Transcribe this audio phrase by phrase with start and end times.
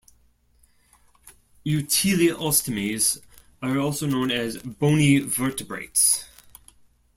[1.63, 3.21] Euteleostomes
[3.61, 6.25] are also known as "bony vertebrates".